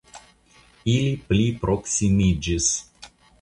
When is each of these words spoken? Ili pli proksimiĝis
Ili 0.93 1.11
pli 1.27 1.45
proksimiĝis 1.67 2.71